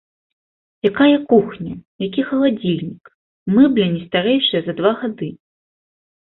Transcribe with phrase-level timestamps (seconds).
[0.89, 1.73] Якая кухня,
[2.05, 3.03] які халадзільнік,
[3.55, 5.29] мэбля не старэйшая за два гады.